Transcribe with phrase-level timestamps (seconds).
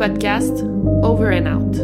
[0.00, 0.64] Podcast
[1.02, 1.76] Over and Out.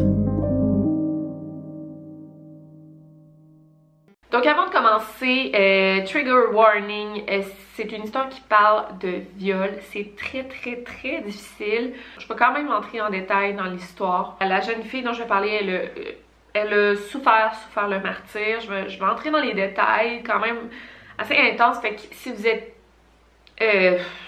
[4.32, 7.42] Donc avant de commencer, euh, trigger warning, euh,
[7.74, 9.68] c'est une histoire qui parle de viol.
[9.92, 11.92] C'est très très très difficile.
[12.18, 14.38] Je peux quand même entrer en détail dans l'histoire.
[14.40, 16.12] La jeune fille dont je vais parler, elle, euh,
[16.54, 18.60] elle a souffert, souffert le martyr.
[18.62, 20.70] Je vais, entrer dans les détails quand même
[21.18, 21.82] assez intenses.
[21.82, 22.72] Fait que si vous êtes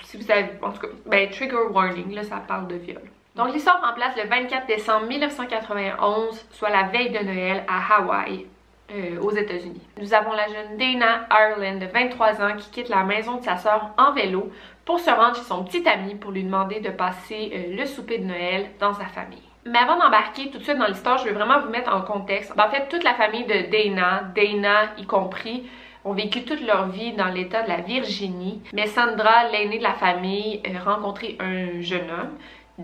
[0.02, 3.00] si vous avez, en tout cas, ben, trigger warning, là, ça parle de viol.
[3.38, 8.46] Donc l'histoire prend place le 24 décembre 1991, soit la veille de Noël à Hawaï,
[8.90, 9.80] euh, aux États-Unis.
[10.00, 13.56] Nous avons la jeune Dana Ireland de 23 ans qui quitte la maison de sa
[13.56, 14.50] sœur en vélo
[14.84, 18.18] pour se rendre chez son petit ami pour lui demander de passer euh, le souper
[18.18, 19.38] de Noël dans sa famille.
[19.66, 22.52] Mais avant d'embarquer tout de suite dans l'histoire, je vais vraiment vous mettre en contexte.
[22.58, 25.62] En fait, toute la famille de Dana, Dana y compris,
[26.04, 28.62] ont vécu toute leur vie dans l'état de la Virginie.
[28.72, 32.36] Mais Sandra, l'aînée de la famille, a rencontré un jeune homme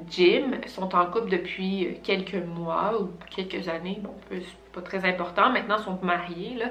[0.08, 5.50] Jim sont en couple depuis quelques mois ou quelques années, bon, c'est pas très important.
[5.50, 6.66] Maintenant, ils sont mariés, là.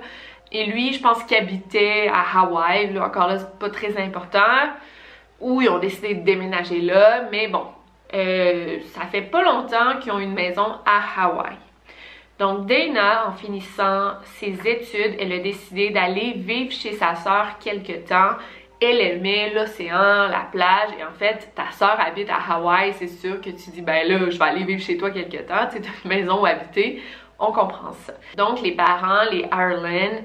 [0.52, 4.40] Et lui, je pense qu'il habitait à Hawaï, là, encore là, c'est pas très important.
[5.40, 7.66] Ou ils ont décidé de déménager là, mais bon,
[8.14, 11.56] euh, ça fait pas longtemps qu'ils ont une maison à Hawaï.
[12.40, 18.06] Donc, Dana, en finissant ses études, elle a décidé d'aller vivre chez sa sœur quelque
[18.08, 18.38] temps
[18.84, 23.42] elle aimait l'océan, la plage, et en fait, ta soeur habite à Hawaï, c'est sûr
[23.42, 26.10] que tu dis, ben là, je vais aller vivre chez toi quelque temps, tu une
[26.10, 27.02] maison où habiter,
[27.40, 28.14] on comprend ça.
[28.38, 30.22] Donc, les parents, les Ireland,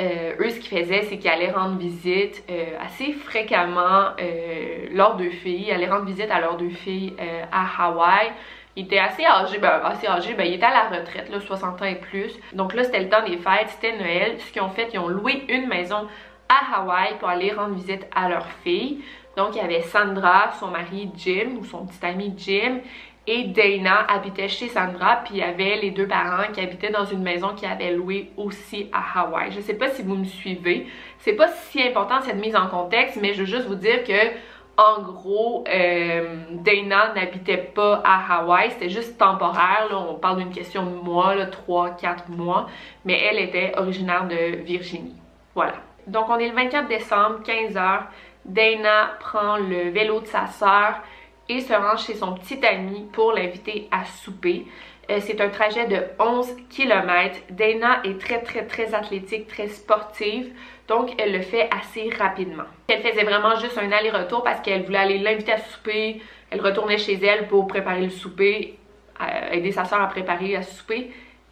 [0.00, 5.16] euh, eux, ce qu'ils faisaient, c'est qu'ils allaient rendre visite euh, assez fréquemment euh, leurs
[5.16, 7.14] deux filles, ils allaient rendre visite à leurs deux filles
[7.50, 8.32] à Hawaï.
[8.74, 11.82] Il était assez âgé, ben assez âgé, ben il était à la retraite, là, 60
[11.82, 12.32] ans et plus.
[12.54, 14.36] Donc là, c'était le temps des fêtes, c'était Noël.
[14.38, 16.08] Ce qu'ils ont fait, ils ont loué une maison
[16.52, 18.98] à Hawaï pour aller rendre visite à leur fille.
[19.36, 22.80] Donc, il y avait Sandra, son mari Jim, ou son petit ami Jim,
[23.26, 27.04] et Dana habitait chez Sandra, puis il y avait les deux parents qui habitaient dans
[27.04, 29.52] une maison qui avait loué aussi à Hawaï.
[29.52, 30.86] Je sais pas si vous me suivez.
[31.18, 34.32] C'est pas si important cette mise en contexte, mais je veux juste vous dire que
[34.76, 39.86] en gros, euh, Dana n'habitait pas à Hawaï, c'était juste temporaire.
[39.90, 39.98] Là.
[39.98, 42.68] On parle d'une question de mois, 3-4 mois,
[43.04, 45.14] mais elle était originaire de Virginie.
[45.54, 45.74] Voilà.
[46.06, 48.02] Donc, on est le 24 décembre, 15h.
[48.44, 51.00] Dana prend le vélo de sa sœur
[51.48, 54.66] et se rend chez son petit ami pour l'inviter à souper.
[55.10, 57.36] Euh, c'est un trajet de 11 km.
[57.50, 60.52] Dana est très, très, très athlétique, très sportive.
[60.88, 62.64] Donc, elle le fait assez rapidement.
[62.88, 66.20] Elle faisait vraiment juste un aller-retour parce qu'elle voulait aller l'inviter à souper.
[66.50, 68.78] Elle retournait chez elle pour préparer le souper,
[69.20, 71.10] euh, aider sa soeur à préparer à souper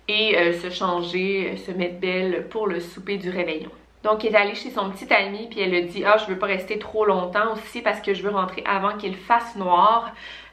[0.09, 3.71] et euh, se changer, se mettre belle pour le souper du réveillon.
[4.03, 6.39] Donc, elle est allée chez son petit ami, puis elle a dit Ah, je veux
[6.39, 10.13] pas rester trop longtemps aussi parce que je veux rentrer avant qu'il fasse noir.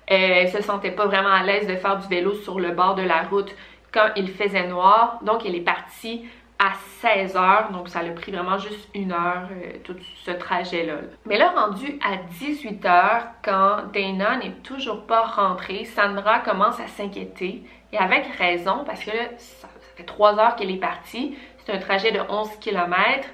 [0.09, 2.95] Euh, elle se sentait pas vraiment à l'aise de faire du vélo sur le bord
[2.95, 3.53] de la route
[3.93, 5.19] quand il faisait noir.
[5.23, 6.25] Donc, elle est partie
[6.59, 6.71] à
[7.01, 9.95] 16 h donc ça a pris vraiment juste une heure euh, tout
[10.25, 10.95] ce trajet-là.
[11.25, 16.87] Mais là, rendu à 18 h quand Dana n'est toujours pas rentrée, Sandra commence à
[16.87, 17.63] s'inquiéter
[17.93, 21.73] et avec raison parce que là, ça, ça fait 3 heures qu'elle est partie, c'est
[21.73, 23.27] un trajet de 11 km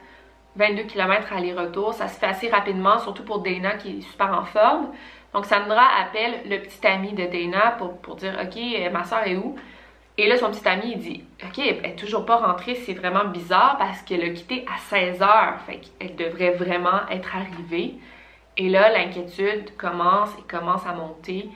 [0.56, 1.94] 22 km aller-retour.
[1.94, 4.90] Ça se fait assez rapidement, surtout pour Dana qui est super en forme.
[5.34, 8.60] Donc Sandra appelle le petit ami de Dana pour, dire Ok,
[8.92, 9.56] ma soeur est où?
[10.18, 13.78] Et là, son petit ami, dit Ok, elle est toujours pas rentrée, c'est vraiment bizarre
[13.80, 17.96] parce qu'elle a quitté à 16 h Fait qu'elle devrait vraiment être arrivée.
[18.56, 21.50] Et là, l'inquiétude commence et commence à monter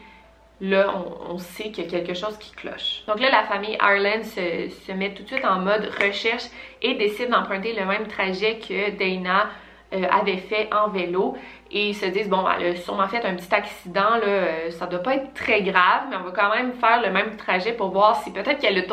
[0.59, 0.94] là,
[1.30, 3.04] on, sait qu'il y a quelque chose qui cloche.
[3.07, 6.45] Donc là, la famille Ireland se, met tout de suite en mode recherche
[6.81, 9.50] et décide d'emprunter le même trajet que Dana
[9.94, 11.38] euh, avait fait en vélo.
[11.69, 14.88] Et ils se disent, bon, elle a sûrement fait un petit accident, là, euh, ça
[14.88, 17.92] doit pas être très grave, mais on va quand même faire le même trajet pour
[17.92, 18.88] voir si peut-être qu'elle est,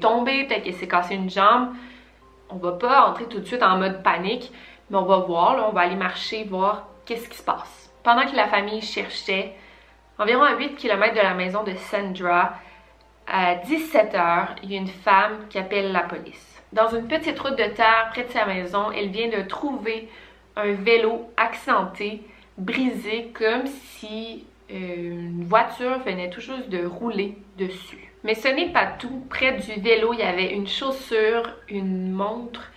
[0.00, 1.74] tombée, peut-être qu'elle s'est cassée une jambe.
[2.50, 4.50] On va pas entrer tout de suite en mode panique,
[4.90, 7.92] mais on va voir, on va aller marcher, voir qu'est-ce qui se passe.
[8.04, 9.54] Pendant que la famille cherchait,
[10.18, 12.54] Environ à 8 km de la maison de Sandra,
[13.28, 16.60] à 17h, il y a une femme qui appelle la police.
[16.72, 20.08] Dans une petite route de terre près de sa maison, elle vient de trouver
[20.56, 22.22] un vélo accidenté,
[22.56, 28.12] brisé, comme si euh, une voiture venait tout juste de rouler dessus.
[28.24, 29.24] Mais ce n'est pas tout.
[29.30, 32.72] Près du vélo, il y avait une chaussure, une montre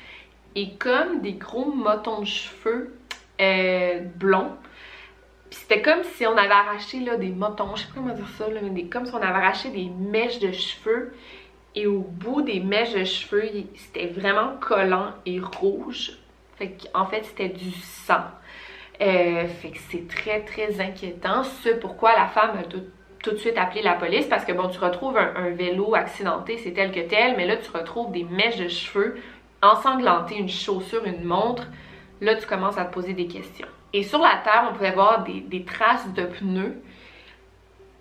[0.53, 2.95] et comme des gros motons de cheveux
[3.41, 4.57] euh, blonds
[5.51, 8.45] c'était comme si on avait arraché là, des motons, je sais pas comment dire ça,
[8.71, 11.13] mais comme si on avait arraché des mèches de cheveux.
[11.75, 13.43] Et au bout des mèches de cheveux,
[13.75, 16.17] c'était vraiment collant et rouge.
[16.57, 18.23] Fait qu'en fait, c'était du sang.
[19.01, 21.43] Euh, fait que c'est très, très inquiétant.
[21.43, 24.27] C'est pourquoi la femme a tout, de suite appelé la police.
[24.27, 27.35] Parce que bon, tu retrouves un, un vélo accidenté, c'est tel que tel.
[27.37, 29.17] Mais là, tu retrouves des mèches de cheveux
[29.61, 31.67] ensanglantées, une chaussure, une montre.
[32.19, 33.67] Là, tu commences à te poser des questions.
[33.93, 36.81] Et sur la terre, on pouvait voir des, traces de pneus.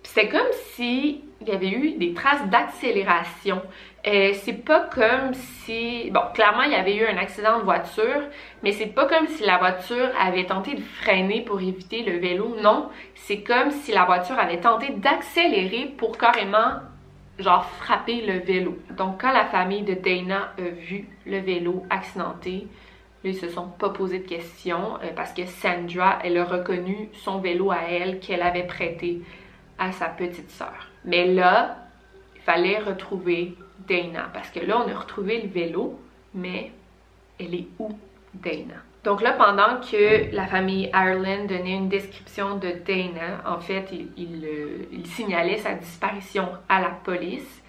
[0.03, 3.61] C'était comme si il y avait eu des traces d'accélération.
[4.07, 6.09] Euh, c'est pas comme si...
[6.11, 8.21] Bon, clairement, il y avait eu un accident de voiture,
[8.63, 12.55] mais c'est pas comme si la voiture avait tenté de freiner pour éviter le vélo.
[12.61, 16.79] Non, c'est comme si la voiture avait tenté d'accélérer pour carrément,
[17.39, 18.77] genre, frapper le vélo.
[18.97, 22.67] Donc, quand la famille de Dana a vu le vélo accidenté,
[23.23, 27.39] ils se sont pas posé de questions euh, parce que Sandra, elle a reconnu son
[27.39, 29.21] vélo à elle qu'elle avait prêté
[29.77, 30.89] à sa petite sœur.
[31.05, 31.77] Mais là,
[32.35, 33.55] il fallait retrouver
[33.87, 35.99] Dana parce que là, on a retrouvé le vélo,
[36.33, 36.71] mais
[37.39, 37.89] elle est où
[38.33, 38.75] Dana?
[39.03, 44.45] Donc là, pendant que la famille Ireland donnait une description de Dana, en fait, il,
[44.45, 47.63] euh, signalait sa disparition à la police.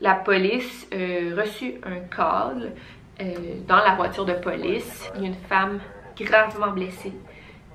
[0.00, 2.72] La police euh, reçut un call
[3.20, 3.34] euh,
[3.66, 5.80] dans la voiture de police, il y a une femme
[6.16, 7.12] gravement blessée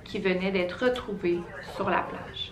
[0.04, 1.40] qui venait d'être retrouvée
[1.76, 2.52] sur la plage.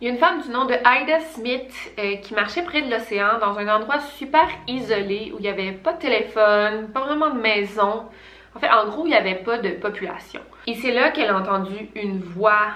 [0.00, 2.90] Il y a une femme du nom de Ida Smith euh, qui marchait près de
[2.90, 7.28] l'océan dans un endroit super isolé où il n'y avait pas de téléphone, pas vraiment
[7.28, 8.06] de maison.
[8.54, 10.40] En fait, en gros, il n'y avait pas de population.
[10.66, 12.68] Et c'est là qu'elle a entendu une voix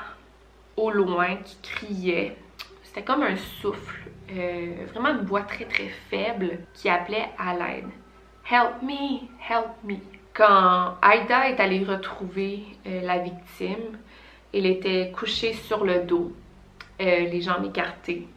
[0.76, 2.36] au loin qui criait.
[2.82, 7.88] C'était comme un souffle, euh, vraiment une voix très très faible qui appelait à l'aide.
[8.46, 9.96] Help me, help me.
[10.34, 13.98] Quand Aida est allée retrouver euh, la victime,
[14.52, 16.30] elle était couchée sur le dos,
[17.00, 18.28] euh, les jambes écartées.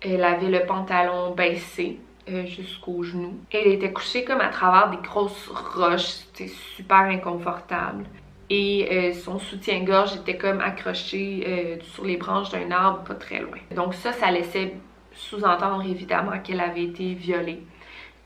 [0.00, 2.00] Elle avait le pantalon baissé
[2.30, 3.36] euh, jusqu'aux genoux.
[3.52, 8.04] Elle était couchée comme à travers des grosses roches, c'était super inconfortable.
[8.48, 13.56] Et son soutien-gorge était comme accroché sur les branches d'un arbre pas très loin.
[13.74, 14.74] Donc ça, ça laissait
[15.14, 17.62] sous-entendre évidemment qu'elle avait été violée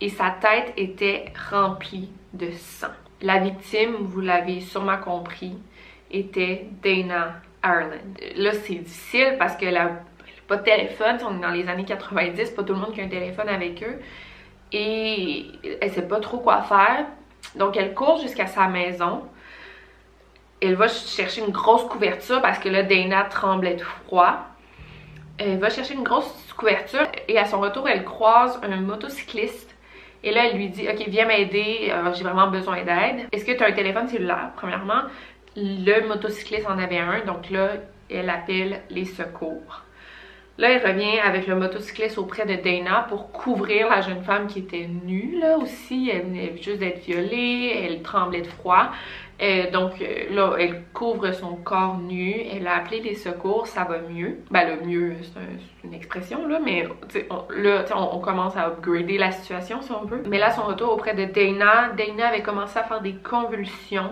[0.01, 2.89] et sa tête était remplie de sang.
[3.23, 5.57] La victime, vous l'avez sûrement compris,
[6.11, 8.15] était Dana Ireland.
[8.37, 9.91] Là, c'est difficile parce que la
[10.47, 13.05] pas de téléphone, on est dans les années 90, pas tout le monde qui a
[13.05, 13.99] un téléphone avec eux.
[14.73, 15.47] Et
[15.81, 17.07] elle sait pas trop quoi faire.
[17.57, 19.23] Donc elle court jusqu'à sa maison.
[20.61, 24.39] Elle va chercher une grosse couverture parce que là, Dana tremblait de froid.
[25.39, 29.66] Elle va chercher une grosse couverture et à son retour, elle croise un motocycliste
[30.27, 33.29] et là, elle lui dit, OK, viens m'aider, euh, j'ai vraiment besoin d'aide.
[33.31, 35.03] Est-ce que tu as un téléphone cellulaire, premièrement?
[35.55, 37.75] Le motocycliste en avait un, donc là,
[38.11, 39.85] elle appelle les secours.
[40.59, 44.61] Là, elle revient avec le motocycliste auprès de Dana pour couvrir la jeune femme qui
[44.61, 46.11] était nue, là aussi.
[46.13, 48.91] Elle venait juste d'être violée, elle tremblait de froid.
[49.43, 53.85] Euh, donc euh, là, elle couvre son corps nu, elle a appelé les secours, ça
[53.85, 54.39] va mieux.
[54.51, 56.89] Ben le mieux, c'est une expression là, mais
[57.55, 60.23] là, on, commence à upgrader la situation si on veut.
[60.27, 64.11] Mais là, son retour auprès de Dana, Dana avait commencé à faire des convulsions.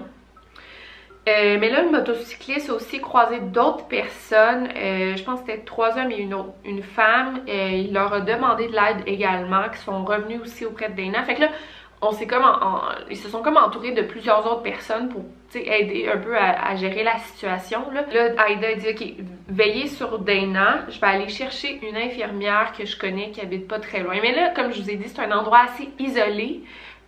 [1.27, 4.69] Euh, mais là, le motocycliste a aussi croisé d'autres personnes.
[4.75, 6.19] je pense que c'était trois hommes et
[6.65, 7.41] une, femme.
[7.47, 11.23] il leur a demandé de l'aide également, qui sont revenus aussi auprès de Dana.
[11.25, 11.49] Fait que là,
[12.03, 12.45] on s'est comme
[13.11, 17.03] ils se sont comme entourés de plusieurs autres personnes pour aider un peu à, gérer
[17.03, 17.91] la situation.
[17.93, 18.05] Là.
[18.13, 22.85] là, Aida a dit Ok, veillez sur Dana, je vais aller chercher une infirmière que
[22.85, 24.17] je connais qui habite pas très loin.
[24.23, 26.63] Mais là, comme je vous ai dit, c'est un endroit assez isolé.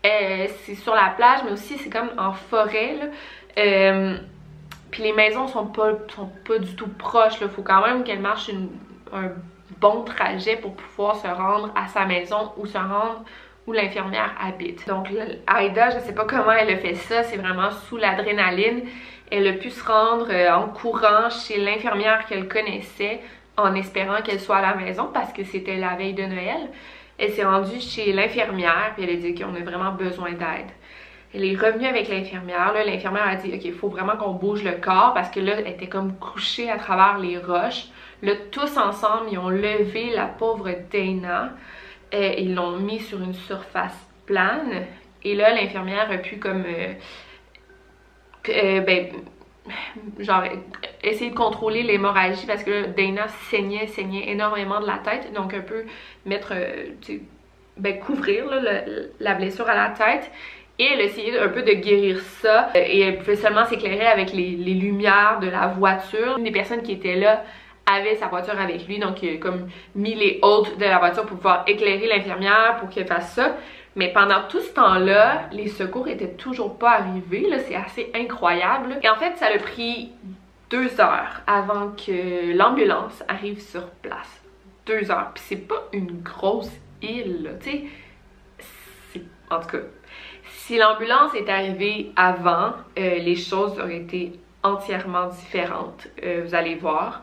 [0.04, 2.96] Euh, c'est sur la plage, mais aussi c'est comme en forêt.
[3.00, 3.06] Là.
[3.58, 4.18] Euh,
[4.90, 7.34] puis les maisons sont pas, sont pas du tout proches.
[7.40, 8.50] Il faut quand même qu'elle marche
[9.12, 9.30] un
[9.80, 13.24] bon trajet pour pouvoir se rendre à sa maison ou se rendre
[13.66, 14.86] où l'infirmière habite.
[14.86, 18.82] Donc Aida, je sais pas comment elle a fait ça, c'est vraiment sous l'adrénaline.
[19.30, 23.20] Elle a pu se rendre euh, en courant chez l'infirmière qu'elle connaissait
[23.56, 26.70] en espérant qu'elle soit à la maison parce que c'était la veille de Noël.
[27.18, 30.70] Elle s'est rendue chez l'infirmière et elle a dit qu'on a vraiment besoin d'aide.
[31.36, 32.72] Elle est revenue avec l'infirmière.
[32.86, 35.68] L'infirmière a dit Ok, il faut vraiment qu'on bouge le corps parce que là, elle
[35.68, 37.88] était comme couchée à travers les roches.
[38.22, 41.50] Là, tous ensemble, ils ont levé la pauvre Dana
[42.10, 44.86] et ils l'ont mis sur une surface plane.
[45.24, 46.64] Et là, l'infirmière a pu comme...
[46.66, 46.94] Euh,
[48.48, 49.08] euh, ben,
[50.18, 50.44] genre
[51.02, 55.34] essayer de contrôler l'hémorragie parce que là, Dana saignait, saignait énormément de la tête.
[55.34, 55.84] Donc un peu
[56.24, 57.18] mettre, euh,
[57.76, 58.46] ben, couvrir
[59.20, 60.30] la blessure à la tête.
[60.78, 62.70] Et elle essayait un peu de guérir ça.
[62.74, 66.36] Et elle pouvait seulement s'éclairer avec les, les, lumières de la voiture.
[66.38, 67.44] Une des personnes qui étaient là
[67.86, 71.24] avait sa voiture avec lui, donc il a comme mis les hôtes de la voiture
[71.24, 73.56] pour pouvoir éclairer l'infirmière pour qu'elle fasse ça.
[73.94, 77.48] Mais pendant tout ce temps-là, les secours étaient toujours pas arrivés.
[77.48, 78.98] Là, c'est assez incroyable.
[79.02, 80.10] Et en fait, ça a pris
[80.68, 84.42] deux heures avant que l'ambulance arrive sur place.
[84.84, 85.30] Deux heures.
[85.34, 87.84] Puis c'est pas une grosse île, tu sais.
[89.48, 89.78] En tout cas,
[90.66, 94.32] si l'ambulance est arrivée avant, euh, les choses auraient été
[94.64, 96.08] entièrement différentes.
[96.24, 97.22] Euh, vous allez voir.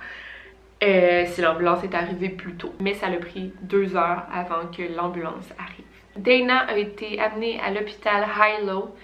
[0.82, 2.74] Euh, si l'ambulance est arrivée plus tôt.
[2.80, 5.86] Mais ça a pris deux heures avant que l'ambulance arrive.
[6.16, 8.96] Dana a été amenée à l'hôpital Hilo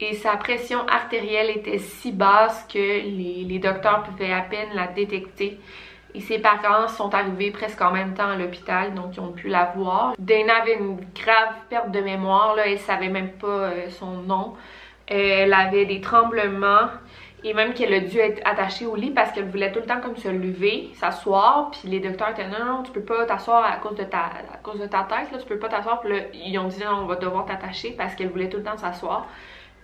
[0.00, 5.58] et sa pression artérielle était si basse que les, docteurs pouvaient à peine la détecter.
[6.16, 9.48] Et ses parents sont arrivés presque en même temps à l'hôpital, donc ils ont pu
[9.48, 10.14] la voir.
[10.18, 14.54] Dana avait une grave perte de mémoire, là, elle savait même pas euh, son nom.
[15.06, 16.88] Elle avait des tremblements,
[17.44, 20.00] et même qu'elle a dû être attachée au lit parce qu'elle voulait tout le temps
[20.00, 21.70] comme se lever, s'asseoir.
[21.70, 24.56] Puis les docteurs étaient non, non, tu peux pas t'asseoir à cause de ta à
[24.62, 26.00] cause de ta tête, là, tu peux pas t'asseoir.
[26.00, 28.62] Puis là, ils ont dit non, on va devoir t'attacher parce qu'elle voulait tout le
[28.64, 29.28] temps s'asseoir.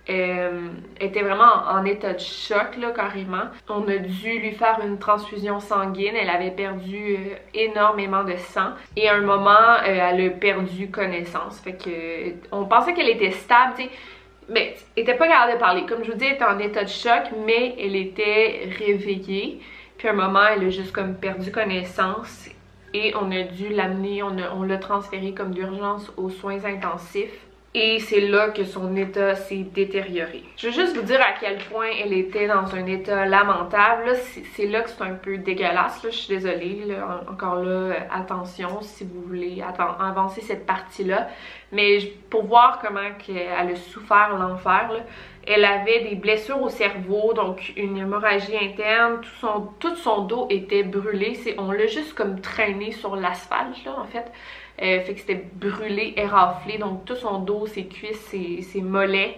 [0.09, 0.67] Euh,
[0.99, 3.43] était vraiment en, état de choc là carrément.
[3.69, 6.13] On a dû lui faire une transfusion sanguine.
[6.19, 10.91] Elle avait perdu euh, énormément de sang et à un moment euh, elle a perdu
[10.91, 11.61] connaissance.
[11.61, 13.89] Fait que on pensait qu'elle était stable, tu sais
[14.49, 15.85] mais elle était pas capable de parler.
[15.85, 19.61] Comme je vous dis, elle était en état de choc, mais elle était réveillée.
[19.97, 22.49] Puis à un moment, elle a juste comme perdu connaissance
[22.93, 27.39] et on a dû l'amener, on l'a transféré comme d'urgence aux soins intensifs.
[27.75, 30.43] Et c'est là que son état s'est détérioré.
[30.57, 34.15] Je veux juste vous dire à quel point elle était dans un état lamentable.
[34.53, 35.99] C'est là que c'est un peu dégueulasse.
[36.03, 36.85] Je suis désolée.
[37.27, 39.63] encore là, euh, attention si vous voulez
[39.99, 41.29] avancer cette partie-là.
[41.71, 41.97] Mais
[42.29, 44.91] pour voir comment elle a souffert l'enfer,
[45.47, 49.21] elle avait des blessures au cerveau, donc une hémorragie interne.
[49.21, 51.39] Tout son, tout son dos était brûlé.
[51.57, 54.31] On l'a juste comme traîné sur l'asphalte, là, en fait.
[54.81, 59.37] Euh, fait que c'était brûlé, éraflé, donc tout son dos, ses cuisses, ses, mollets.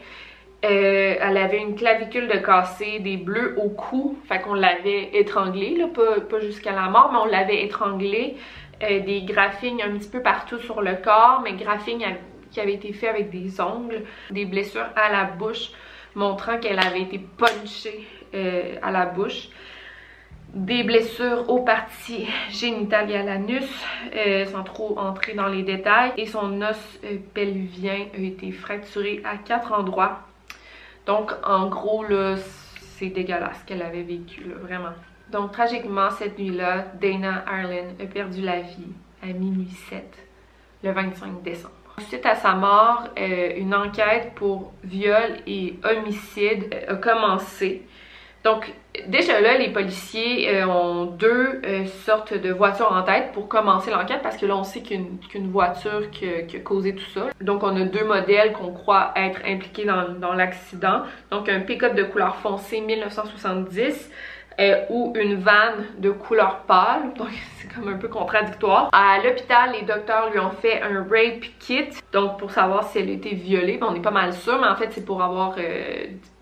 [0.63, 5.77] Euh, elle avait une clavicule de cassé, des bleus au cou, fait qu'on l'avait étranglée,
[5.94, 8.36] pas, jusqu'à la mort, mais on l'avait étranglée.
[8.84, 12.04] Euh, des graphines un petit peu partout sur le corps, mais graphines
[12.51, 15.72] qui avaient été fait avec des ongles, des blessures à la bouche,
[16.15, 18.08] montrant qu'elle avait été punchée
[18.82, 19.48] à la bouche
[20.56, 23.70] des blessures aux parties génitales et à l'anus,
[24.16, 26.14] euh, sans trop entrer dans les détails.
[26.18, 30.22] Et son os euh, pelvien a été fracturé à quatre endroits.
[31.06, 32.38] Donc, en gros, là,
[32.98, 34.94] c'est dégueulasse qu'elle avait vécu, vraiment.
[35.30, 40.04] Donc, tragiquement, cette nuit-là, Dana Arlen a perdu la vie à minuit 7,
[40.84, 41.74] le 25 décembre.
[42.00, 47.84] Suite à sa mort, euh, une enquête pour viol et homicide a commencé.
[48.46, 48.72] Donc,
[49.08, 53.90] déjà là, les policiers euh, ont deux euh, sortes de voitures en tête pour commencer
[53.90, 57.30] l'enquête parce que là, on sait qu'une voiture qui a, causé tout ça.
[57.42, 61.02] Donc, on a deux modèles qu'on croit être impliqués dans, l'accident.
[61.32, 64.12] Donc, un pick-up de couleur foncée 1970
[64.60, 67.16] euh, ou une vanne de couleur pâle.
[67.18, 68.90] Donc, c'est comme un peu contradictoire.
[68.94, 71.90] À l'hôpital, les docteurs lui ont fait un rape kit.
[72.14, 73.80] Donc, pour savoir si elle a été violée.
[73.82, 75.56] on est pas mal sûr, mais en fait, c'est pour avoir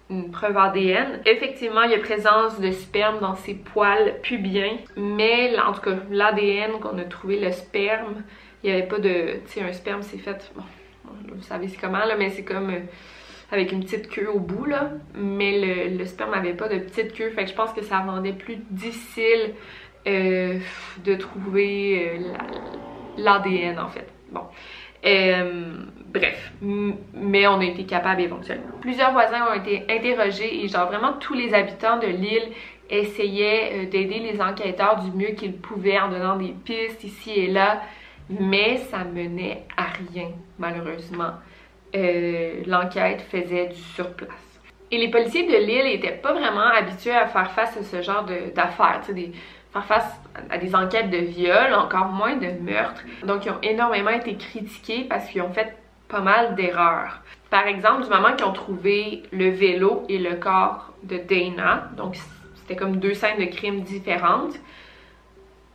[0.10, 1.22] une preuve ADN.
[1.26, 5.96] Effectivement, il y a présence de sperme dans ses poils pubiens, mais en tout cas,
[6.10, 8.24] l'ADN qu'on a trouvé, le sperme,
[8.64, 9.40] il n'y avait pas de...
[9.46, 10.52] Tu sais, un sperme, c'est fait...
[10.56, 10.64] Bon,
[11.34, 12.80] Vous savez c'est comment, là, mais c'est comme euh,
[13.52, 14.92] avec une petite queue au bout, là.
[15.16, 18.34] Mais le, sperme n'avait pas de petite queue, fait que je pense que ça rendait
[18.34, 19.54] plus difficile
[20.08, 20.60] euh,
[21.04, 22.20] de trouver
[23.18, 24.08] l'ADN, en fait.
[24.32, 24.42] Bon.
[25.04, 28.78] Bref, mais on a été capable éventuellement.
[28.82, 32.50] Plusieurs voisins ont été interrogés et genre vraiment tous les habitants de l'île
[32.90, 37.82] essayaient d'aider les enquêteurs du mieux qu'ils pouvaient en donnant des pistes ici et là
[38.30, 41.34] mais ça menait à rien, malheureusement.
[41.96, 44.30] Euh, l'enquête faisait du surplace.
[44.92, 48.26] Et les policiers de l'île n'étaient pas vraiment habitués à faire face à ce genre
[48.56, 49.02] d'affaires,
[49.82, 50.08] face
[50.50, 53.02] à des enquêtes de viol, encore moins de meurtre.
[53.26, 55.76] Donc, ils ont énormément été critiqués parce qu'ils ont fait
[56.08, 57.22] pas mal d'erreurs.
[57.50, 62.18] Par exemple, du moment qu'ils ont trouvé le vélo et le corps de Dana, donc
[62.56, 64.56] c'était comme deux scènes de crimes différentes,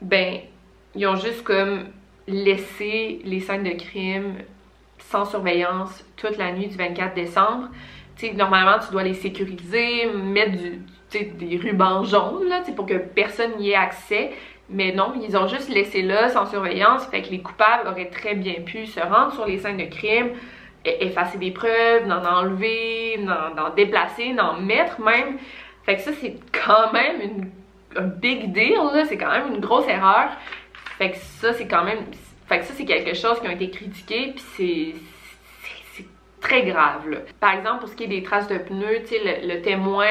[0.00, 0.38] ben,
[0.94, 1.86] ils ont juste comme
[2.26, 4.34] laisser les scènes de crime
[4.98, 7.68] sans surveillance toute la nuit du 24 décembre.
[8.26, 10.58] Sais, normalement, tu dois les sécuriser, mettre
[11.12, 14.32] des rubans jaunes là, pour que personne n'y ait accès.
[14.70, 18.34] Mais non, ils ont juste laissé là sans surveillance, fait que les coupables auraient très
[18.34, 20.32] bien pu se rendre sur les scènes de crime,
[20.84, 25.38] effacer des preuves, n'en enlever, n'en déplacer, n'en mettre même.
[25.84, 27.50] Fait que ça, c'est quand même une,
[27.96, 28.76] un big deal,
[29.08, 30.30] c'est quand même une grosse erreur.
[30.98, 32.00] Fait que ça, c'est quand même.
[32.46, 35.17] Fait que ça, c'est quelque chose qui a été critiqué, puis c'est.
[36.40, 37.18] Très grave, là.
[37.40, 40.10] Par exemple, pour ce qui est des traces de pneus, le, le témoin.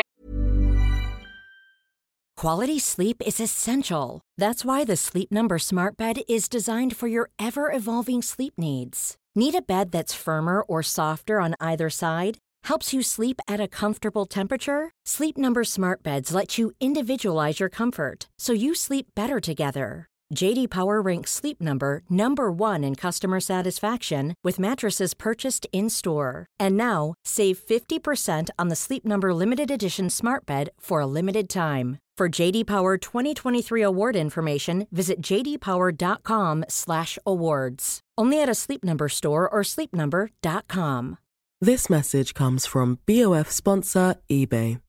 [2.38, 4.22] Quality sleep is essential.
[4.38, 9.15] That's why the Sleep Number Smart Bed is designed for your ever evolving sleep needs.
[9.36, 12.38] Need a bed that's firmer or softer on either side?
[12.65, 14.91] Helps you sleep at a comfortable temperature?
[15.03, 20.07] Sleep Number Smart Beds let you individualize your comfort so you sleep better together.
[20.36, 26.46] JD Power ranks Sleep Number number 1 in customer satisfaction with mattresses purchased in-store.
[26.60, 31.48] And now, save 50% on the Sleep Number limited edition Smart Bed for a limited
[31.50, 32.00] time.
[32.17, 37.99] For JD Power 2023 award information, visit jdpower.com/awards.
[38.17, 41.17] Only at a Sleep Number store or sleepnumber.com.
[41.62, 44.82] This message comes from BOF sponsor eBay.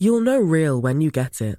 [0.00, 1.58] You'll know real when you get it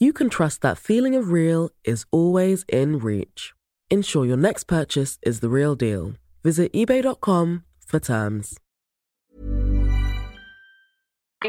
[0.00, 3.52] you can trust that feeling of real is always in reach.
[3.90, 6.14] Ensure your next purchase is the real deal.
[6.42, 8.56] Visit eBay.com for terms.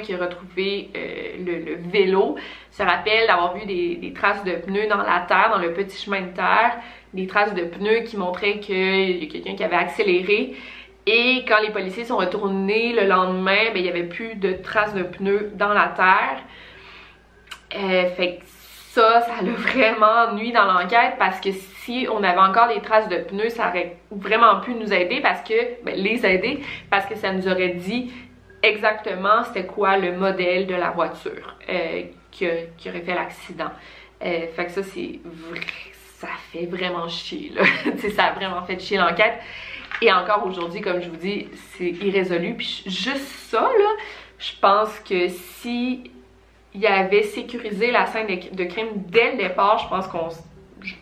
[0.04, 2.38] Qui a retrouvé euh, le, le, vélo
[2.72, 5.98] se rappelle d'avoir vu des, des, traces de pneus dans la terre, dans le petit
[5.98, 6.80] chemin de terre,
[7.14, 10.56] des traces de pneus qui montraient qu'il y a quelqu'un qui avait accéléré.
[11.08, 14.94] Et quand les policiers sont retournés le lendemain, ben, il n'y avait plus de traces
[14.94, 16.42] de pneus dans la terre.
[17.76, 18.40] Euh, fait
[18.92, 23.08] ça, ça l'a vraiment nuit dans l'enquête parce que si on avait encore les traces
[23.08, 27.16] de pneus, ça aurait vraiment pu nous aider parce que, ben, les aider, parce que
[27.16, 28.12] ça nous aurait dit
[28.62, 33.72] exactement c'était quoi le modèle de la voiture euh, qui, aurait fait l'accident.
[34.24, 35.20] Euh, fait que ça, c'est
[36.20, 37.64] ça fait vraiment chier, là.
[38.16, 39.40] ça a vraiment fait chier l'enquête.
[40.02, 42.56] Et encore aujourd'hui, comme je vous dis, c'est irrésolu.
[42.56, 43.90] Puis juste ça, là,
[44.38, 46.11] je pense que si
[46.74, 50.30] il avait sécurisé la scène de, crime dès le départ, je pense qu'on
[50.82, 50.96] je,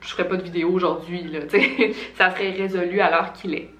[0.00, 1.40] ferais pas de vidéo aujourd'hui, là,
[2.14, 3.70] ça serait résolu l'heure qu'il est.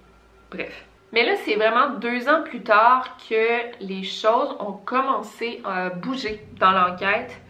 [0.50, 0.84] Bref.
[1.12, 6.40] Mais là, c'est vraiment deux ans plus tard que les choses ont commencé à bouger
[6.58, 7.40] dans l'enquête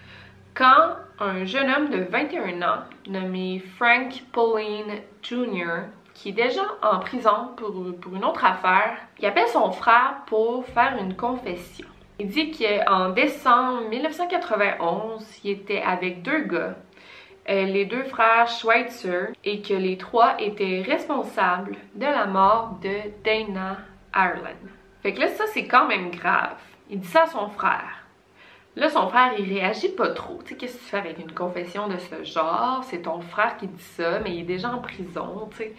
[0.55, 6.99] quand un jeune homme de 21 ans nommé Frank Pauline Jr., qui est déjà en
[6.99, 11.87] prison pour, pour une autre affaire, il appelle son frère pour faire une confession.
[12.23, 16.77] Il dit qu'en décembre 1991, il était avec deux gars,
[17.49, 22.95] euh, les deux frères Schweitzer, et que les trois étaient responsables de la mort de
[23.25, 23.79] Dana
[24.15, 24.69] Ireland.
[25.03, 26.59] Fait que là, ça, c'est quand même grave.
[26.91, 28.05] Il dit ça à son frère.
[28.77, 30.43] Là, son frère, il réagit pas trop.
[30.43, 32.85] Tu sais, qu'est-ce que tu fais avec une confession de ce genre?
[32.85, 35.75] C'est ton frère qui dit ça, mais il est déjà en prison, tu sais.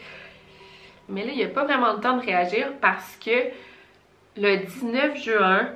[1.08, 3.52] Mais là, il a pas vraiment le temps de réagir parce que
[4.38, 5.70] le 19 juin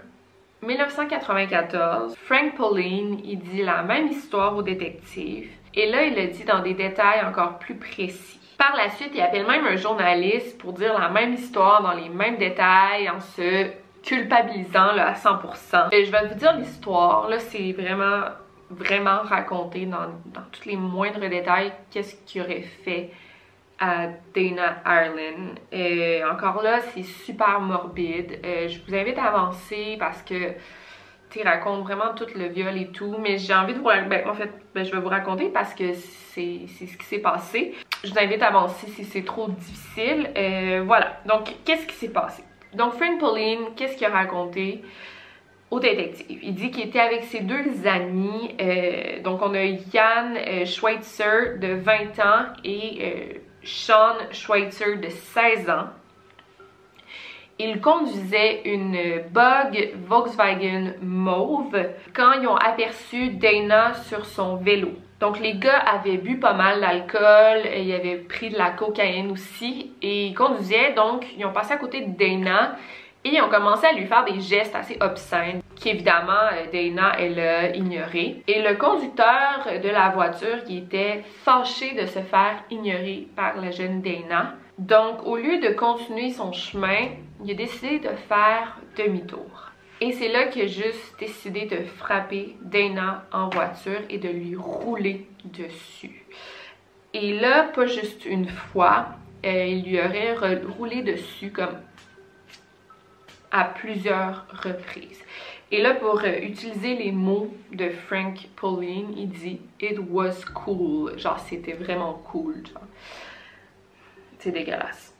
[0.65, 5.49] 1994, Frank Pauline, il dit la même histoire au détective.
[5.73, 8.39] Et là, il le dit dans des détails encore plus précis.
[8.57, 12.09] Par la suite, il appelle même un journaliste pour dire la même histoire dans les
[12.09, 13.67] mêmes détails en se
[14.01, 15.89] culpabilisant à 100%.
[15.91, 18.23] Et je vais vous dire l'histoire, là c'est vraiment
[18.69, 23.11] vraiment raconté dans, dans tous les moindres détails qu'est-ce qu'il aurait fait
[23.79, 25.55] à Dana Ireland.
[25.71, 28.39] Et encore là, c'est super morbide.
[28.45, 30.53] Euh, je vous invite à avancer parce que
[31.29, 33.15] tu racontes vraiment tout le viol et tout.
[33.19, 35.93] Mais j'ai envie de vous ben, en fait, ben, je vais vous raconter parce que
[35.93, 37.73] c'est ce qui s'est passé.
[38.03, 40.29] Je vous invite à avancer si c'est trop difficile.
[40.37, 41.19] Euh, voilà.
[41.25, 42.43] Donc, qu'est-ce qui s'est passé?
[42.73, 44.81] Donc, Frank Pauline, qu'est-ce qu'il a raconté?
[45.71, 46.39] au détective?
[46.43, 48.55] Il dit qu'il était avec ses deux amis.
[48.61, 55.89] Euh, donc, on a Yann Schweitzer de 20 ans et Sean Schweitzer de 16 ans.
[57.57, 61.77] Il conduisait une Bug Volkswagen mauve
[62.13, 64.89] quand ils ont aperçu Dana sur son vélo.
[65.21, 69.91] Donc les gars avaient bu pas mal d'alcool, ils avaient pris de la cocaïne aussi
[70.01, 72.75] et ils conduisaient donc ils ont passé à côté de Dana
[73.23, 77.39] et ils ont commencé à lui faire des gestes assez obscènes qu'évidemment euh, Dana elle
[77.39, 78.41] a ignoré.
[78.47, 83.69] Et le conducteur de la voiture qui était fâché de se faire ignorer par la
[83.69, 84.55] jeune Dana.
[84.79, 87.09] Donc au lieu de continuer son chemin,
[87.43, 89.71] il a décidé de faire demi-tour.
[90.01, 94.55] Et c'est là qu'il a juste décidé de frapper Dana en voiture et de lui
[94.55, 96.25] rouler dessus.
[97.13, 99.05] Et là, pas juste une fois,
[99.45, 100.35] euh, il lui aurait
[100.77, 101.77] roulé dessus comme
[103.51, 105.23] à plusieurs reprises.
[105.71, 111.17] Et là, pour euh, utiliser les mots de Frank Pauline, il dit It was cool.
[111.17, 112.55] Genre, c'était vraiment cool.
[114.37, 115.13] C'est dégueulasse.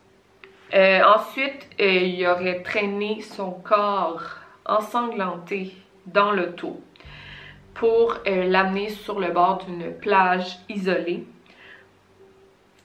[0.74, 5.74] Euh, ensuite, euh, il aurait traîné son corps ensanglanté
[6.06, 6.80] dans l'auto
[7.74, 11.26] pour l'amener sur le bord d'une plage isolée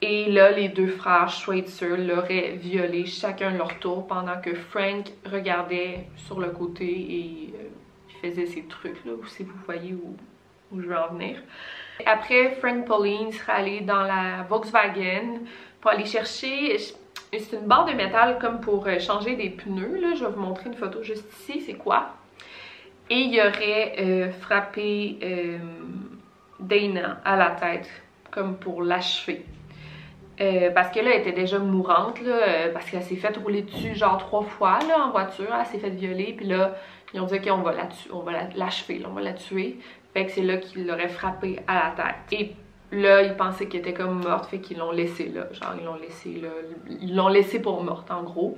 [0.02, 6.06] et là, les deux frères Schweitzer l'auraient violé chacun leur tour pendant que Frank regardait
[6.16, 7.68] sur le côté et euh,
[8.22, 10.16] faisait ses trucs, là, si vous voyez où,
[10.74, 11.36] je veux en venir.
[12.06, 15.40] Après, Frank Pauline serait allé dans la Volkswagen
[15.80, 16.78] pour aller chercher...
[17.32, 20.14] C'est une barre de métal comme pour euh, changer des pneus, là.
[20.14, 22.14] Je vais vous montrer une photo juste ici, c'est quoi?
[23.08, 25.18] Et il aurait euh, frappé
[26.58, 27.88] Dana à la tête,
[28.30, 29.44] comme pour l'achever.
[30.40, 33.62] Euh, parce que là, elle était déjà mourante, là, euh, parce qu'elle s'est faite rouler
[33.62, 35.48] dessus genre trois fois là, en voiture.
[35.58, 36.76] Elle s'est faite violer, puis là,
[37.12, 39.78] ils ont dit, OK, on va la on va l'achever, on va la tuer.
[40.14, 42.40] Fait que c'est là qu'ils l'auraient frappée à la tête.
[42.40, 42.54] Et
[42.90, 45.46] là, ils pensaient qu'elle était comme morte, fait qu'ils l'ont laissée là.
[45.52, 46.48] Genre, ils l'ont laissée là.
[47.02, 48.56] Ils l'ont laissée pour morte, en gros.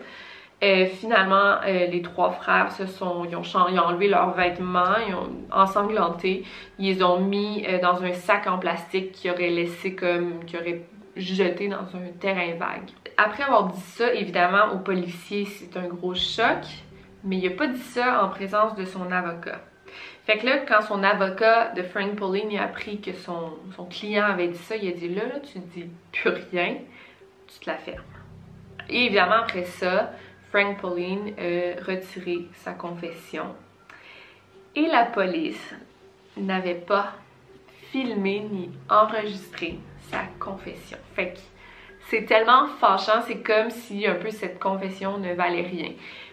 [0.64, 4.94] Et finalement, euh, les trois frères se sont, ils ont, ils ont enlevé leurs vêtements,
[5.08, 6.44] ils ont ensanglanté,
[6.78, 10.44] ils les ont mis dans un sac en plastique qui aurait laissé comme,
[11.16, 12.90] jeté dans un terrain vague.
[13.16, 16.64] Après avoir dit ça, évidemment, au policier, c'est un gros choc,
[17.24, 19.60] mais il a pas dit ça en présence de son avocat.
[20.24, 24.24] Fait que là, quand son avocat de Frank Pauline a appris que son, son client
[24.24, 26.76] avait dit ça, il a dit là, là, tu dis plus rien,
[27.48, 28.02] tu te la fermes.
[28.88, 30.12] Et évidemment, après ça,
[30.50, 33.54] Frank Pauline a retiré sa confession.
[34.74, 35.74] Et la police
[36.36, 37.12] n'avait pas
[37.90, 39.78] filmé ni enregistré
[40.12, 40.98] sa confession.
[41.14, 41.38] Fait que
[42.08, 45.92] c'est tellement fâchant, c'est comme si un peu cette confession ne valait rien.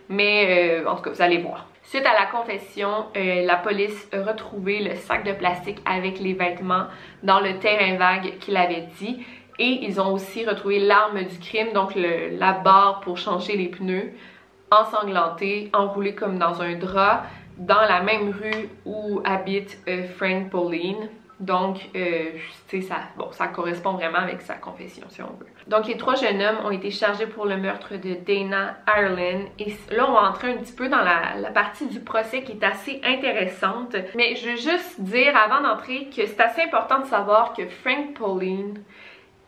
[0.10, 1.68] Mais euh, en tout cas, vous allez voir.
[1.84, 6.34] Suite à la confession, euh, la police a retrouvé le sac de plastique avec les
[6.34, 6.86] vêtements
[7.24, 9.26] dans le terrain vague qu'il avait dit.
[9.58, 14.12] Et ils ont aussi retrouvé l'arme du crime, donc la barre pour changer les pneus,
[14.72, 17.24] ensanglantée, enroulée comme dans un drap,
[17.58, 21.10] dans la même rue où habite euh, Frank Pauline.
[21.40, 22.32] Donc, euh,
[22.68, 25.48] ça, bon, ça correspond vraiment avec sa confession, si on veut.
[25.68, 29.46] Donc, les trois jeunes hommes ont été chargés pour le meurtre de Dana Ireland.
[29.58, 32.54] Et là, on va entrer un petit peu dans la, la partie du procès qui
[32.54, 33.96] est assez intéressante.
[34.16, 38.16] Mais je veux juste dire, avant d'entrer, que c'est assez important de savoir que Frank
[38.16, 38.84] Pauline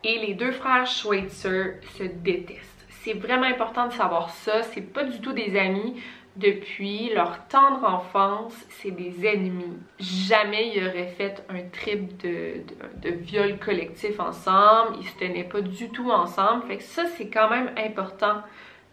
[0.04, 2.88] et les deux frères Schweitzer se détestent.
[3.04, 4.64] C'est vraiment important de savoir ça.
[4.64, 6.02] C'est pas du tout des amis
[6.38, 9.78] depuis leur tendre enfance, c'est des ennemis.
[10.00, 12.64] Jamais ils auraient fait un trip de,
[13.04, 16.66] viol collectif ensemble, ils se tenaient pas du tout ensemble.
[16.68, 18.42] Fait que ça, c'est quand même important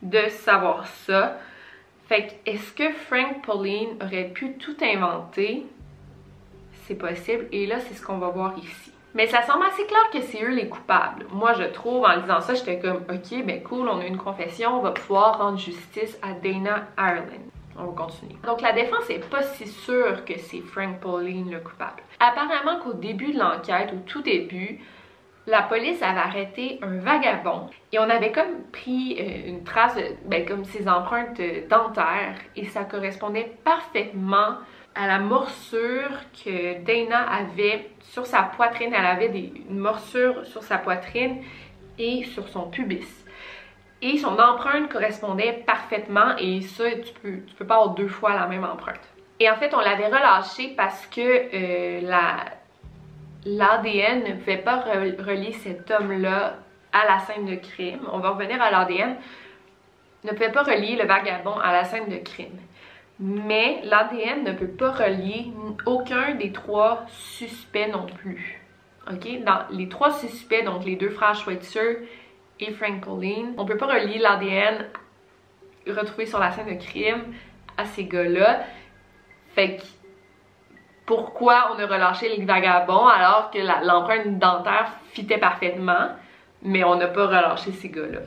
[0.02, 1.38] de savoir ça.
[2.08, 5.66] Fait que est-ce que Frank Pauline aurait pu tout inventer?
[6.84, 7.46] C'est possible.
[7.52, 8.92] Et là, c'est ce qu'on va voir ici.
[9.14, 11.26] Mais ça semble assez clair que c'est eux les coupables.
[11.32, 14.78] Moi, je trouve, en disant ça, j'étais comme, ok, ben cool, on a une confession,
[14.78, 17.48] on va pouvoir rendre justice à Dana Ireland.
[17.78, 18.34] On va continuer.
[18.44, 22.02] Donc la défense est pas si sûre que c'est Frank Pauline le coupable.
[22.18, 24.80] Apparemment qu'au début de l'enquête, au tout début,
[25.46, 30.44] la police avait arrêté un vagabond et on avait comme pris euh, une trace, ben,
[30.44, 31.40] comme ses empreintes
[31.70, 34.58] dentaires et ça correspondait parfaitement
[34.98, 36.10] à la morsure
[36.44, 38.92] que Dana avait sur sa poitrine.
[38.92, 41.42] Elle avait des, une morsure sur sa poitrine
[41.98, 43.06] et sur son pubis.
[44.02, 48.34] Et son empreinte correspondait parfaitement et ça, tu peux, tu peux pas avoir deux fois
[48.34, 49.00] la même empreinte.
[49.38, 52.44] Et en fait, on l'avait relâché parce que euh, la,
[53.44, 56.56] l'ADN ne pouvait pas relier cet homme-là
[56.92, 58.00] à la scène de crime.
[58.12, 59.16] On va revenir à l'ADN.
[60.24, 62.58] Ne pouvait pas relier le vagabond à la scène de crime.
[63.20, 65.52] Mais l'ADN ne peut pas relier
[65.86, 68.62] aucun des trois suspects non plus.
[69.10, 69.42] OK?
[69.44, 72.08] Dans les trois suspects, donc les deux frères Schweitzer
[72.60, 74.86] et Frank Pauline, on peut pas relier l'ADN
[75.92, 77.32] retrouvé sur la scène de crime
[77.76, 78.60] à ces gars-là.
[79.54, 79.82] Fait que
[81.06, 86.10] pourquoi on a relâché les vagabonds alors que l'empreinte dentaire fitait parfaitement,
[86.62, 88.20] mais on n'a pas relâché ces gars-là?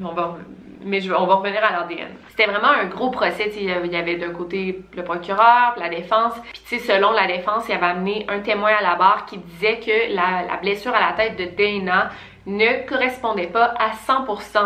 [0.00, 0.36] On va,
[0.84, 2.08] mais on va revenir à l'ADN.
[2.28, 3.50] C'était vraiment un gros procès.
[3.56, 6.34] Il y avait d'un côté le procureur, la défense.
[6.66, 10.14] Puis selon la défense, il avait amené un témoin à la barre qui disait que
[10.14, 12.10] la, blessure à la tête de Dana
[12.46, 14.58] ne correspondait pas à 100%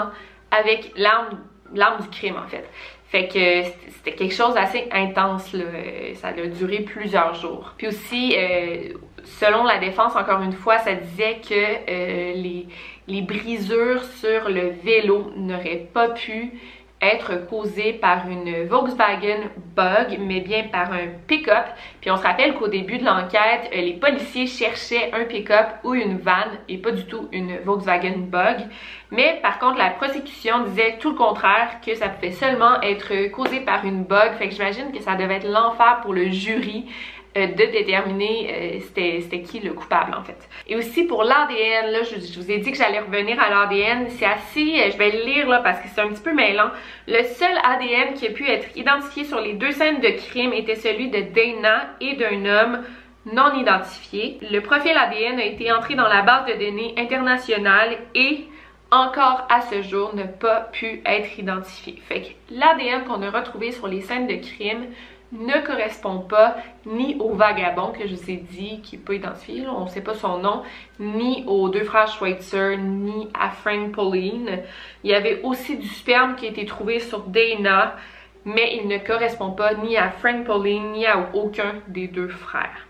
[0.51, 2.69] avec l'arme du crime en fait.
[3.13, 5.65] Fait que c'était quelque chose d'assez intense, là.
[6.15, 7.75] ça a duré plusieurs jours.
[7.77, 8.95] Puis aussi, euh,
[9.25, 12.67] selon la défense, encore une fois, ça disait que euh, les,
[13.09, 16.53] les brisures sur le vélo n'auraient pas pu
[17.03, 21.67] être causé par une Volkswagen Bug, mais bien par un pick-up.
[22.01, 25.95] Puis on se rappelle qu'au début de l'enquête, euh, les policiers cherchaient un pick-up ou
[25.95, 28.59] une van et pas du tout une Volkswagen Bug.
[29.11, 33.61] Mais par contre, la prosecution disait tout le contraire, que ça pouvait seulement être causé
[33.61, 34.35] par une bug.
[34.39, 36.87] Fait que j'imagine que ça devait être l'enfer pour le jury
[37.35, 40.37] de déterminer euh, c'était qui le coupable en fait.
[40.69, 44.27] Et aussi pour l'ADN, là, je, vous ai dit que j'allais revenir à l'ADN, c'est
[44.27, 46.71] assez, euh, je vais le lire là parce que c'est un petit peu mêlant.
[47.09, 50.77] Le seul ADN qui a pu être identifié sur les deux scènes de crime était
[50.77, 52.85] celui de Dana et d'un homme
[53.33, 54.39] non identifié.
[54.51, 58.47] Le profil ADN a été entré dans la base de données internationale et
[58.91, 61.99] encore à ce jour n'a pas pu être identifié.
[62.07, 64.89] Fait que l'ADN qu'on a retrouvé sur les scènes de crime
[65.33, 69.67] ne correspond pas ni au vagabond que je vous ai dit, qui n'est pas identifié,
[69.67, 70.63] on ne sait pas son nom,
[71.01, 74.61] ni aux deux frères Schweitzer, ni à Frank Pauline.
[75.03, 77.97] Il y avait aussi du sperme qui a été trouvé sur Dana,
[78.45, 82.87] mais il ne correspond pas ni à Frank Pauline, ni à aucun des deux frères.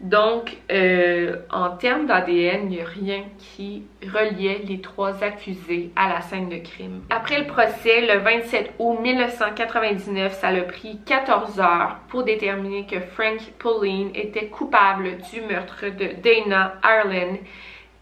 [0.00, 6.08] Donc, euh, en termes d'ADN, il n'y a rien qui reliait les trois accusés à
[6.08, 7.02] la scène de crime.
[7.10, 12.98] Après le procès, le 27 août 1999, ça a pris 14 heures pour déterminer que
[12.98, 17.36] Frank Pauline était coupable du meurtre de Dana Ireland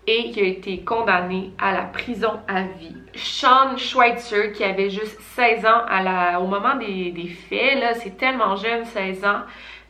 [0.06, 2.96] et il a été condamné à la prison à vie.
[3.14, 8.84] Sean Schweitzer, qui avait juste 16 ans au moment des, des faits, c'est tellement jeune,
[8.86, 9.42] 16 ans,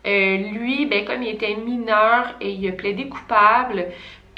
[0.06, 3.86] euh, lui, ben, comme il était mineur et il a plaidé coupable,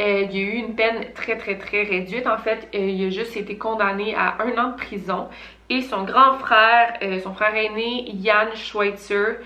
[0.01, 2.27] euh, il a eu une peine très très très réduite.
[2.27, 5.29] En fait, euh, il a juste été condamné à un an de prison.
[5.69, 9.39] Et son grand frère, son frère aîné, Jan Schweitzer,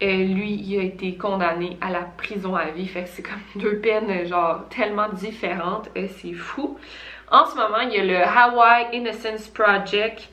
[0.00, 2.86] lui, il a été condamné à la prison à vie.
[2.86, 5.90] Fait que c'est comme deux peines genre tellement différentes.
[5.94, 6.78] c'est fou.
[7.30, 10.30] En ce moment, il y a le Hawaii Innocence Project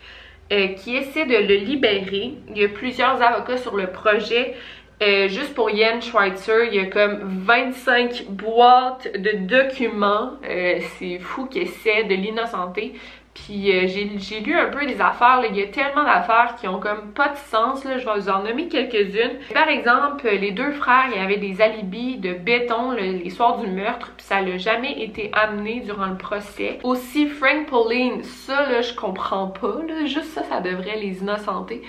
[0.78, 2.36] qui essaie de le libérer.
[2.50, 4.56] Il y a plusieurs avocats sur le projet.
[5.04, 10.32] Euh, juste pour Yen Schweitzer, il y a comme 25 boîtes de documents.
[10.50, 12.94] Euh, c'est fou qu'il essaie de l'innocenter.
[13.34, 16.80] Puis euh, j'ai lu un peu des affaires, il y a tellement d'affaires qui ont
[16.80, 17.98] comme pas de sens, là.
[17.98, 19.40] je vais vous en nommer quelques-unes.
[19.54, 23.68] Par exemple, les deux frères, il y avait des alibis de béton les soirs du
[23.68, 26.78] meurtre, puis ça n'a jamais été amené durant le procès.
[26.84, 30.06] Aussi, Frank Pauline, ça là, je comprends pas, là.
[30.06, 31.82] juste ça, ça devrait les innocenter.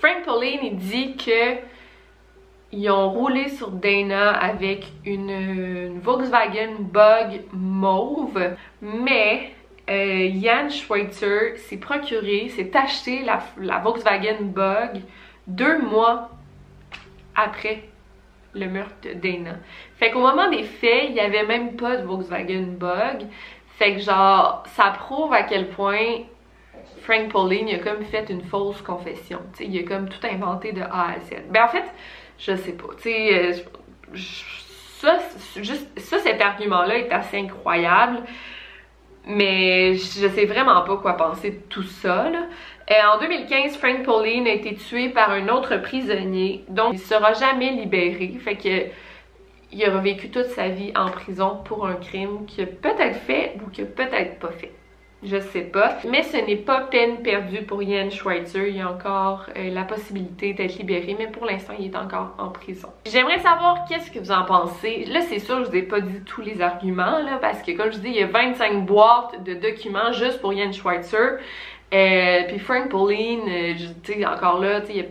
[0.00, 1.58] Frank Pauline, il dit que
[2.72, 9.52] ils ont roulé sur Dana avec une, Volkswagen Bug mauve, mais
[9.88, 15.00] euh, Jan Schweitzer s'est procuré, s'est acheté la, Volkswagen Bug
[15.46, 16.30] deux mois
[17.34, 17.84] après
[18.54, 19.56] le meurtre de Dana.
[19.96, 23.26] Fait qu'au moment des faits, il n'y avait même pas de Volkswagen Bug.
[23.78, 26.24] Fait que genre, ça prouve à quel point
[27.02, 29.40] Frank Pauline a comme fait une fausse confession.
[29.60, 31.44] il a comme tout inventé de A à Z.
[31.50, 31.84] Ben en fait,
[32.38, 32.88] je sais pas.
[32.96, 33.54] Tu sais,
[34.14, 34.18] euh,
[35.00, 38.22] ça, cet argument-là est assez incroyable.
[39.26, 42.30] Mais je sais vraiment pas quoi penser de tout ça.
[42.30, 42.46] Là.
[42.90, 47.34] Euh, en 2015, Frank Pauline a été tué par un autre prisonnier, donc il sera
[47.34, 48.38] jamais libéré.
[48.42, 48.90] Fait que
[49.70, 53.56] il aura vécu toute sa vie en prison pour un crime qu'il a peut-être fait
[53.62, 54.72] ou qu'il a peut-être pas fait.
[55.22, 55.98] Je sais pas.
[56.08, 58.68] Mais ce n'est pas peine perdue pour Ian Schweitzer.
[58.68, 62.34] Il y a encore euh, la possibilité d'être libéré, mais pour l'instant, il est encore
[62.38, 62.88] en prison.
[63.06, 65.06] J'aimerais savoir qu'est-ce que vous en pensez.
[65.06, 67.98] Là, c'est sûr, je vous ai pas dit tous les arguments, parce que comme je
[67.98, 71.38] dis, il y a 25 boîtes de documents juste pour Ian Schweitzer.
[71.92, 75.04] Euh, puis Frank Pauline, euh, tu sais, encore là, il y a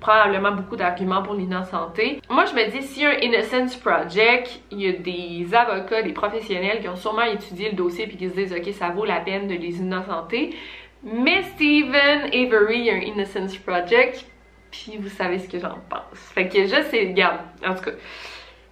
[0.00, 2.20] probablement beaucoup d'arguments pour l'innocenté.
[2.28, 6.80] Moi, je me dis, si un Innocence Project, il y a des avocats, des professionnels
[6.80, 9.46] qui ont sûrement étudié le dossier puis qui se disent, OK, ça vaut la peine
[9.46, 10.56] de les innocenter.
[11.04, 14.26] Mais Stephen Avery, un Innocence Project,
[14.72, 16.18] puis vous savez ce que j'en pense.
[16.34, 17.92] Fait que je sais, regarde, en tout cas,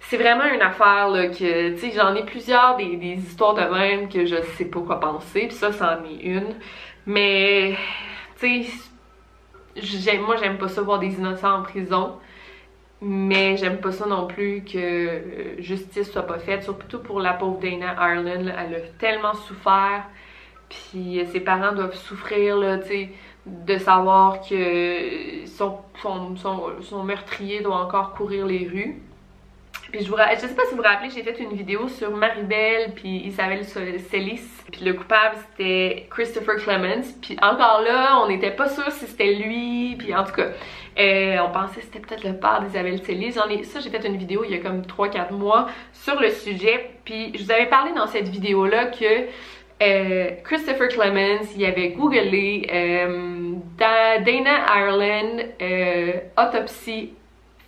[0.01, 3.73] c'est vraiment une affaire là, que, tu sais, j'en ai plusieurs des, des, histoires de
[3.73, 6.55] même que je sais pas quoi penser, puis ça, c'en est une.
[7.05, 7.75] Mais,
[8.39, 8.65] tu
[9.75, 12.17] sais, moi j'aime pas ça voir des innocents en prison.
[13.01, 17.59] Mais j'aime pas ça non plus que justice soit pas faite, surtout pour la pauvre
[17.59, 18.45] Dana Ireland.
[18.57, 20.05] Elle a tellement souffert,
[20.69, 23.09] puis ses parents doivent souffrir, là, tu sais,
[23.45, 29.01] de savoir que son, son, son meurtrier doit encore courir les rues.
[29.93, 32.09] Puis je vous je sais pas si vous vous rappelez, j'ai fait une vidéo sur
[32.09, 34.41] Maribel puis Isabelle Celis.
[34.71, 37.05] Puis le coupable c'était Christopher Clements.
[37.21, 39.95] Puis encore là, on n'était pas sûr si c'était lui.
[39.99, 40.47] Puis en tout cas,
[40.99, 43.33] euh, on pensait que c'était peut-être le père d'Isabelle Celis.
[43.33, 46.89] Ça j'ai fait une vidéo il y a comme 3-4 mois sur le sujet.
[47.05, 49.27] Puis je vous avais parlé dans cette vidéo là que
[49.83, 55.37] euh, Christopher Clements, il avait googlé euh, Dana Ireland
[56.35, 57.13] autopsy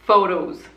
[0.07, 0.74] photos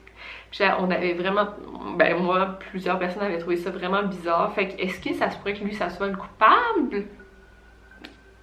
[0.79, 1.49] on avait vraiment,
[1.97, 4.53] ben moi, plusieurs personnes avaient trouvé ça vraiment bizarre.
[4.55, 7.07] Fait que est-ce que ça se pourrait que lui, ça soit le coupable?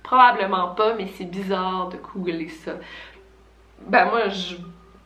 [0.03, 2.73] Probablement pas, mais c'est bizarre de googler ça.
[3.87, 4.55] Ben moi, je,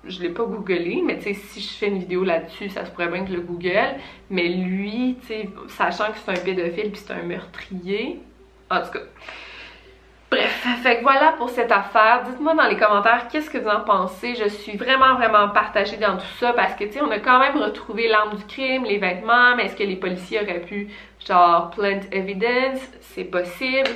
[0.05, 2.91] je l'ai pas googlé, mais tu sais, si je fais une vidéo là-dessus, ça se
[2.91, 3.95] pourrait bien que le google.
[4.29, 8.21] Mais lui, tu sais, sachant que c'est un pédophile puis c'est un meurtrier,
[8.69, 8.99] en tout cas,
[10.31, 12.23] Bref, fait que voilà pour cette affaire.
[12.23, 14.35] Dites-moi dans les commentaires qu'est-ce que vous en pensez?
[14.35, 17.39] Je suis vraiment, vraiment partagée dans tout ça parce que, tu sais, on a quand
[17.39, 20.89] même retrouvé l'arme du crime, les vêtements, mais est-ce que les policiers auraient pu,
[21.27, 22.79] genre, plant evidence?
[23.01, 23.89] C'est possible.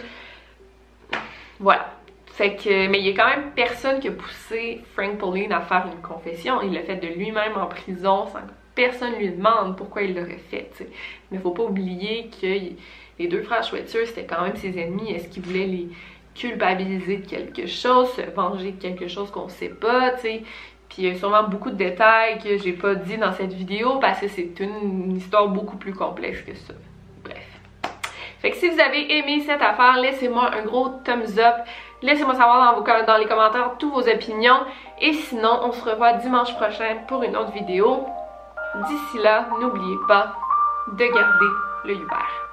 [1.60, 1.88] Voilà.
[2.26, 5.62] Fait que, mais il y a quand même personne qui a poussé Frank Pauline à
[5.62, 6.64] faire une confession.
[6.64, 10.42] Il l'a fait de lui-même en prison sans que personne lui demande pourquoi il l'aurait
[10.50, 10.90] fait, sais.
[11.30, 12.48] Mais faut pas oublier que
[13.20, 15.12] les deux frères Schweitzer, c'était quand même ses ennemis.
[15.12, 15.90] Est-ce qu'ils voulaient les
[16.36, 20.44] culpabiliser de quelque chose, se venger de quelque chose qu'on sait pas, tu sais.
[20.90, 23.98] Puis il y a sûrement beaucoup de détails que j'ai pas dit dans cette vidéo
[24.00, 26.74] parce que c'est une, histoire beaucoup plus complexe que ça.
[27.24, 27.48] Bref.
[28.40, 31.66] Fait que si vous avez aimé cette affaire, laissez-moi un gros thumbs up.
[32.04, 34.60] Laissez-moi savoir dans, vos, dans les commentaires toutes vos opinions.
[35.02, 38.06] Et sinon, on se revoit dimanche prochain pour une autre vidéo.
[38.88, 40.36] D'ici là, n'oubliez pas
[40.92, 41.46] de garder
[41.86, 42.50] le ouvert.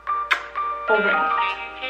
[0.88, 1.89] Over